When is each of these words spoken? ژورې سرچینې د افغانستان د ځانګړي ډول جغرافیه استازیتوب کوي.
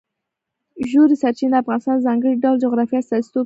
ژورې 0.89 1.15
سرچینې 1.21 1.51
د 1.51 1.55
افغانستان 1.63 1.95
د 1.97 2.05
ځانګړي 2.07 2.33
ډول 2.43 2.55
جغرافیه 2.63 2.99
استازیتوب 3.01 3.33
کوي. 3.33 3.39